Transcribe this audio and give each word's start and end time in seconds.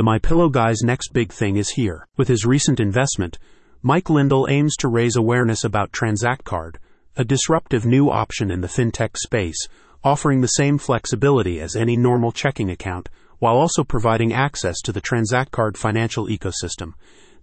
The 0.00 0.04
MyPillow 0.04 0.50
guy's 0.50 0.80
next 0.82 1.12
big 1.12 1.30
thing 1.30 1.56
is 1.56 1.68
here. 1.68 2.06
With 2.16 2.28
his 2.28 2.46
recent 2.46 2.80
investment, 2.80 3.38
Mike 3.82 4.08
Lindell 4.08 4.46
aims 4.48 4.74
to 4.76 4.88
raise 4.88 5.14
awareness 5.14 5.62
about 5.62 5.92
TranzactCard, 5.92 6.76
a 7.18 7.24
disruptive 7.26 7.84
new 7.84 8.08
option 8.08 8.50
in 8.50 8.62
the 8.62 8.66
fintech 8.66 9.18
space, 9.18 9.58
offering 10.02 10.40
the 10.40 10.56
same 10.56 10.78
flexibility 10.78 11.60
as 11.60 11.76
any 11.76 11.98
normal 11.98 12.32
checking 12.32 12.70
account 12.70 13.10
while 13.40 13.56
also 13.56 13.84
providing 13.84 14.32
access 14.32 14.80
to 14.84 14.90
the 14.90 15.02
TranzactCard 15.02 15.76
financial 15.76 16.28
ecosystem. 16.28 16.94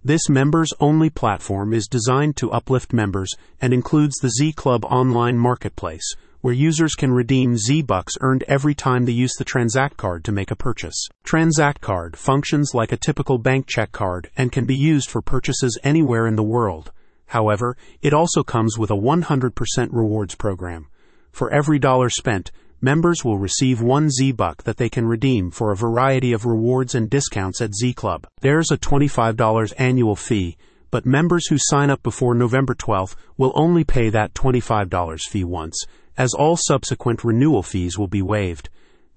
This 0.02 0.28
members 0.28 0.72
only 0.80 1.10
platform 1.10 1.72
is 1.72 1.86
designed 1.86 2.36
to 2.38 2.50
uplift 2.50 2.92
members 2.92 3.30
and 3.60 3.72
includes 3.72 4.16
the 4.16 4.30
Z 4.30 4.54
Club 4.54 4.84
online 4.84 5.38
marketplace, 5.38 6.16
where 6.40 6.54
users 6.54 6.94
can 6.94 7.12
redeem 7.12 7.56
Z 7.56 7.82
Bucks 7.82 8.14
earned 8.20 8.44
every 8.46 8.74
time 8.74 9.04
they 9.04 9.12
use 9.12 9.34
the 9.34 9.44
TranzactCard 9.44 10.22
to 10.22 10.32
make 10.32 10.50
a 10.50 10.56
purchase. 10.56 11.08
TranzactCard 11.24 12.16
functions 12.16 12.72
like 12.74 12.92
a 12.92 12.96
typical 12.96 13.38
bank 13.38 13.66
check 13.66 13.92
card 13.92 14.30
and 14.36 14.52
can 14.52 14.64
be 14.64 14.76
used 14.76 15.10
for 15.10 15.20
purchases 15.20 15.78
anywhere 15.82 16.26
in 16.26 16.36
the 16.36 16.42
world. 16.42 16.92
However, 17.26 17.76
it 18.00 18.14
also 18.14 18.42
comes 18.42 18.78
with 18.78 18.90
a 18.90 18.94
100% 18.94 19.88
rewards 19.92 20.34
program. 20.34 20.88
For 21.32 21.52
every 21.52 21.78
dollar 21.78 22.08
spent, 22.08 22.50
members 22.80 23.24
will 23.24 23.38
receive 23.38 23.82
one 23.82 24.08
Z 24.10 24.32
Buck 24.32 24.62
that 24.62 24.76
they 24.76 24.88
can 24.88 25.06
redeem 25.06 25.50
for 25.50 25.72
a 25.72 25.76
variety 25.76 26.32
of 26.32 26.46
rewards 26.46 26.94
and 26.94 27.10
discounts 27.10 27.60
at 27.60 27.74
Z 27.74 27.94
Club. 27.94 28.26
There's 28.40 28.70
a 28.70 28.78
$25 28.78 29.72
annual 29.76 30.16
fee, 30.16 30.56
but 30.90 31.06
members 31.06 31.48
who 31.48 31.56
sign 31.58 31.90
up 31.90 32.02
before 32.02 32.34
November 32.34 32.74
12th 32.74 33.14
will 33.36 33.52
only 33.54 33.84
pay 33.84 34.08
that 34.10 34.34
$25 34.34 35.20
fee 35.22 35.44
once, 35.44 35.84
as 36.16 36.34
all 36.34 36.56
subsequent 36.56 37.24
renewal 37.24 37.62
fees 37.62 37.98
will 37.98 38.08
be 38.08 38.22
waived. 38.22 38.68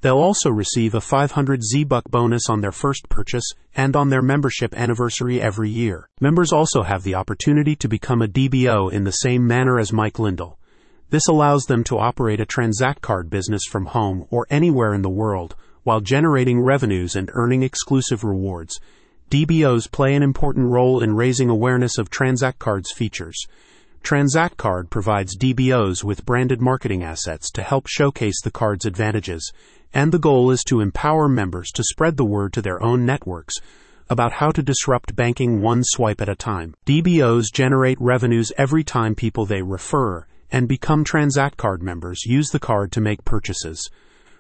They'll 0.02 0.18
also 0.18 0.50
receive 0.50 0.96
a 0.96 1.02
500 1.02 1.64
Z-Buck 1.64 2.06
bonus 2.10 2.50
on 2.50 2.62
their 2.62 2.72
first 2.72 3.08
purchase 3.08 3.54
and 3.76 3.96
on 3.96 4.10
their 4.10 4.24
membership 4.24 4.74
anniversary 4.76 5.40
every 5.40 5.70
year. 5.70 6.10
Members 6.20 6.52
also 6.52 6.82
have 6.82 7.04
the 7.04 7.16
opportunity 7.16 7.76
to 7.76 7.88
become 7.88 8.22
a 8.22 8.28
DBO 8.28 8.92
in 8.92 9.04
the 9.04 9.12
same 9.12 9.46
manner 9.46 9.80
as 9.80 9.94
Mike 9.94 10.18
Lindell. 10.18 10.58
This 11.12 11.28
allows 11.28 11.66
them 11.66 11.84
to 11.84 12.00
operate 12.00 12.40
a 12.40 12.46
TranzactCard 12.46 13.30
business 13.30 13.64
from 13.70 13.88
home 13.88 14.26
or 14.32 14.48
anywhere 14.50 14.94
in 14.94 15.04
the 15.04 15.10
world 15.10 15.56
while 15.84 16.00
generating 16.00 16.62
revenues 16.62 17.16
and 17.16 17.30
earning 17.34 17.64
exclusive 17.64 18.24
rewards. 18.24 18.80
DBOs 19.32 19.90
play 19.90 20.14
an 20.14 20.24
important 20.24 20.68
role 20.68 21.02
in 21.02 21.16
raising 21.16 21.50
awareness 21.50 21.98
of 21.98 22.10
TranzactCard's 22.10 22.92
features. 22.92 23.48
TranzactCard 24.04 24.90
provides 24.90 25.38
DBOs 25.38 26.04
with 26.04 26.26
branded 26.26 26.60
marketing 26.60 27.02
assets 27.02 27.50
to 27.52 27.64
help 27.64 27.88
showcase 27.88 28.42
the 28.42 28.52
card's 28.52 28.86
advantages, 28.86 29.54
and 29.94 30.12
the 30.12 30.20
goal 30.20 30.52
is 30.52 30.66
to 30.66 30.82
empower 30.82 31.30
members 31.30 31.72
to 31.72 31.82
spread 31.82 32.18
the 32.18 32.26
word 32.26 32.52
to 32.52 32.62
their 32.62 32.84
own 32.84 33.06
networks 33.06 33.56
about 34.10 34.34
how 34.34 34.52
to 34.52 34.62
disrupt 34.62 35.16
banking 35.16 35.62
one 35.62 35.82
swipe 35.86 36.20
at 36.20 36.28
a 36.28 36.36
time. 36.36 36.74
DBOs 36.86 37.54
generate 37.54 38.02
revenues 38.02 38.52
every 38.58 38.84
time 38.84 39.16
people 39.16 39.46
they 39.46 39.62
refer 39.62 40.26
and 40.52 40.68
become 40.68 41.06
TranzactCard 41.06 41.82
members 41.82 42.26
use 42.26 42.50
the 42.50 42.60
card 42.60 42.92
to 42.92 43.00
make 43.00 43.24
purchases. 43.24 43.90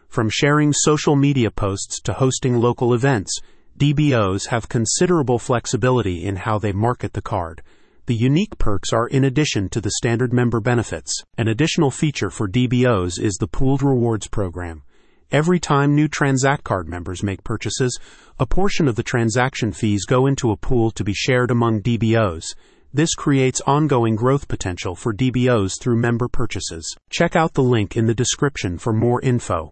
From 0.10 0.30
sharing 0.30 0.74
social 0.74 1.16
media 1.16 1.50
posts 1.50 2.02
to 2.02 2.12
hosting 2.12 2.60
local 2.60 2.94
events, 2.94 3.40
DBOs 3.82 4.50
have 4.50 4.70
considerable 4.70 5.40
flexibility 5.40 6.24
in 6.24 6.36
how 6.36 6.60
they 6.60 6.72
market 6.72 7.14
the 7.14 7.22
card. 7.22 7.64
The 8.06 8.14
unique 8.14 8.60
perks 8.60 8.94
are 8.94 9.08
in 9.08 9.24
addition 9.24 9.70
to 9.70 9.82
the 9.82 9.94
standard 9.98 10.32
member 10.32 10.60
benefits. 10.60 11.12
An 11.36 11.48
additional 11.48 11.90
feature 11.90 12.30
for 12.30 12.48
DBOs 12.48 13.20
is 13.20 13.38
the 13.40 13.48
pooled 13.48 13.82
rewards 13.82 14.28
program. 14.28 14.84
Every 15.32 15.60
time 15.60 15.96
new 15.96 16.08
TranzactCard 16.08 16.86
members 16.86 17.24
make 17.24 17.44
purchases, 17.44 18.00
a 18.38 18.46
portion 18.46 18.88
of 18.88 18.98
the 18.98 19.02
transaction 19.02 19.72
fees 19.72 20.06
go 20.06 20.28
into 20.28 20.52
a 20.52 20.58
pool 20.58 20.92
to 20.92 21.04
be 21.04 21.16
shared 21.16 21.50
among 21.50 21.82
DBOs. 21.82 22.54
This 22.94 23.16
creates 23.16 23.62
ongoing 23.66 24.16
growth 24.16 24.48
potential 24.48 24.94
for 24.94 25.12
DBOs 25.12 25.82
through 25.82 25.96
member 25.96 26.28
purchases. 26.28 26.96
Check 27.10 27.36
out 27.36 27.56
the 27.56 27.64
link 27.64 27.98
in 27.98 28.06
the 28.06 28.14
description 28.14 28.78
for 28.78 28.94
more 28.94 29.20
info. 29.22 29.70